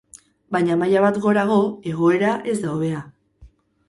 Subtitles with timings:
[0.53, 1.57] Baina maila bat gorago
[1.91, 3.03] egoera ez da hobea.